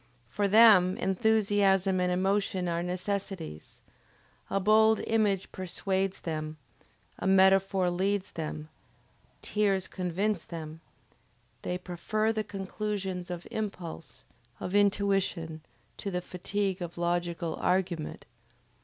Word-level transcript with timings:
For 0.29 0.47
them 0.47 0.97
enthusiasm 0.97 1.99
and 1.99 2.11
emotion 2.11 2.67
are 2.67 2.81
necessities. 2.81 3.81
A 4.49 4.59
bold 4.59 4.99
image 5.01 5.51
persuades 5.51 6.21
them, 6.21 6.57
a 7.19 7.27
metaphor 7.27 7.87
leads 7.91 8.31
them, 8.31 8.69
tears 9.43 9.87
convince 9.87 10.43
them, 10.43 10.81
they 11.61 11.77
prefer 11.77 12.33
the 12.33 12.43
conclusions 12.43 13.29
of 13.29 13.45
impulse, 13.51 14.25
of 14.59 14.73
intuition, 14.73 15.61
to 15.97 16.09
the 16.09 16.21
fatigue 16.23 16.81
of 16.81 16.97
logical 16.97 17.55
argument. 17.61 18.25